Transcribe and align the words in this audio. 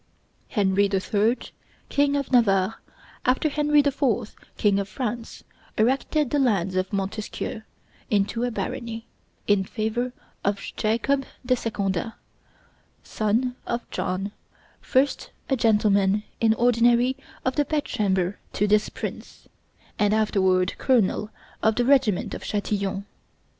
Henry 0.47 0.87
the 0.87 0.99
Third, 0.99 1.51
King 1.87 2.15
of 2.15 2.31
Navarre, 2.31 2.79
afterward 3.23 3.53
Henry 3.53 3.81
the 3.83 3.91
Fourth, 3.91 4.35
King 4.57 4.79
of 4.79 4.89
France, 4.89 5.43
erected 5.77 6.31
the 6.31 6.39
lands 6.39 6.75
of 6.75 6.91
Montesquieu 6.91 7.61
into 8.09 8.43
a 8.43 8.49
barony, 8.49 9.05
in 9.45 9.63
favor 9.63 10.11
of 10.43 10.59
Jacob 10.75 11.23
de 11.45 11.55
Secondat, 11.55 12.13
son 13.03 13.55
of 13.67 13.87
John, 13.91 14.31
first 14.81 15.29
a 15.51 15.55
gentleman 15.55 16.23
in 16.39 16.55
ordinary 16.55 17.15
of 17.45 17.55
the 17.55 17.63
bedchamber 17.63 18.39
to 18.53 18.65
this 18.65 18.89
prince, 18.89 19.47
and 19.99 20.15
afterward 20.15 20.73
colonel 20.79 21.29
of 21.61 21.75
the 21.75 21.85
regiment 21.85 22.33
of 22.33 22.43
Chatillon. 22.43 23.05